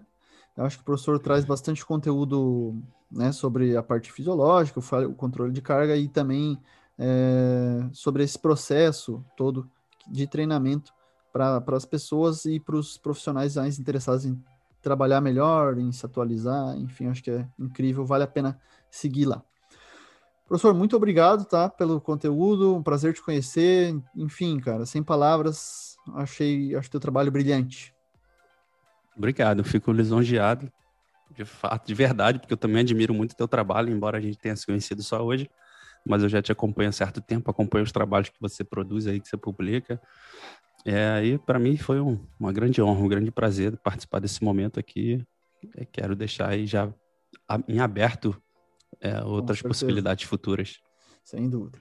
[0.56, 5.52] Eu acho que o professor traz bastante conteúdo né, sobre a parte fisiológica, o controle
[5.52, 6.58] de carga e também
[6.98, 9.70] é, sobre esse processo todo
[10.08, 10.94] de treinamento
[11.32, 14.41] para as pessoas e para os profissionais mais interessados em
[14.82, 19.44] trabalhar melhor, em se atualizar, enfim, acho que é incrível, vale a pena seguir lá.
[20.48, 26.75] Professor, muito obrigado, tá, pelo conteúdo, um prazer te conhecer, enfim, cara, sem palavras, Achei,
[26.75, 27.94] acho teu trabalho brilhante.
[29.17, 30.71] Obrigado, fico lisonjeado,
[31.32, 34.56] de fato, de verdade, porque eu também admiro muito teu trabalho, embora a gente tenha
[34.56, 35.50] se conhecido só hoje,
[36.06, 39.19] mas eu já te acompanho há certo tempo, acompanho os trabalhos que você produz aí,
[39.19, 39.99] que você publica.
[40.85, 44.79] É, e para mim foi um, uma grande honra, um grande prazer participar desse momento
[44.79, 45.25] aqui.
[45.75, 46.93] É, quero deixar aí já
[47.67, 48.39] em aberto
[49.01, 50.79] é, outras possibilidades futuras.
[51.23, 51.79] Sem dúvida.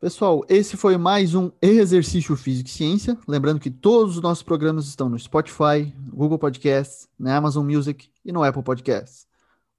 [0.00, 3.16] Pessoal, esse foi mais um Exercício Físico e Ciência.
[3.28, 8.10] Lembrando que todos os nossos programas estão no Spotify, no Google Podcasts, na Amazon Music
[8.24, 9.28] e no Apple Podcasts.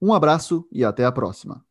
[0.00, 1.62] Um abraço e até a próxima.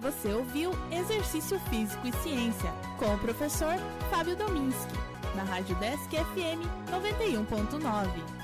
[0.00, 0.70] Você ouviu
[1.10, 3.74] Exercício Físico e Ciência, com o professor
[4.10, 4.94] Fábio Dominski,
[5.34, 8.39] na Rádio Desk FM 91.9.